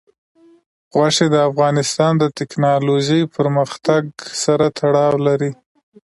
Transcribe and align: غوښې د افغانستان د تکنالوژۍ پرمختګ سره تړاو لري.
غوښې 0.95 1.27
د 1.31 1.35
افغانستان 1.49 2.13
د 2.17 2.23
تکنالوژۍ 2.39 3.21
پرمختګ 3.35 4.01
سره 4.43 4.65
تړاو 4.79 5.15
لري. 5.27 5.51